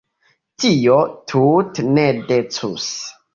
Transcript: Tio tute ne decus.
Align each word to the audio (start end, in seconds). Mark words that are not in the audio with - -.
Tio 0.63 0.95
tute 1.33 1.85
ne 1.99 2.07
decus. 2.33 2.89